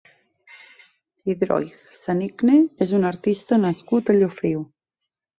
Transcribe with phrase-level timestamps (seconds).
[1.33, 1.67] Idroj
[2.03, 2.55] Sanicne
[2.85, 4.65] és un artista nascut a Llofriu.